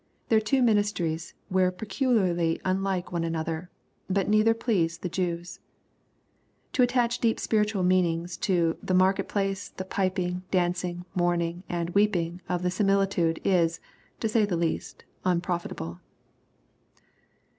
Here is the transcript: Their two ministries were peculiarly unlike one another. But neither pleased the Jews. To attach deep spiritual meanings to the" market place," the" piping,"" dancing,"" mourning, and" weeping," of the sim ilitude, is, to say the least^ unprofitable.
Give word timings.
Their 0.29 0.39
two 0.41 0.63
ministries 0.63 1.35
were 1.51 1.69
peculiarly 1.69 2.59
unlike 2.65 3.11
one 3.11 3.23
another. 3.23 3.69
But 4.09 4.27
neither 4.27 4.55
pleased 4.55 5.03
the 5.03 5.09
Jews. 5.09 5.59
To 6.73 6.81
attach 6.81 7.19
deep 7.19 7.39
spiritual 7.39 7.83
meanings 7.83 8.35
to 8.37 8.77
the" 8.81 8.95
market 8.95 9.27
place," 9.27 9.69
the" 9.69 9.85
piping,"" 9.95 10.41
dancing,"" 10.49 11.05
mourning, 11.13 11.61
and" 11.69 11.87
weeping," 11.91 12.41
of 12.49 12.63
the 12.63 12.71
sim 12.71 12.87
ilitude, 12.87 13.37
is, 13.43 13.79
to 14.21 14.27
say 14.27 14.43
the 14.43 14.57
least^ 14.57 15.01
unprofitable. 15.23 15.99